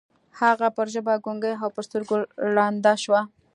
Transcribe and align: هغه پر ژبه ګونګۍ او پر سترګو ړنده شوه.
هغه 0.39 0.67
پر 0.75 0.87
ژبه 0.93 1.13
ګونګۍ 1.25 1.53
او 1.63 1.69
پر 1.75 1.83
سترګو 1.87 2.15
ړنده 2.53 2.93
شوه. 3.03 3.21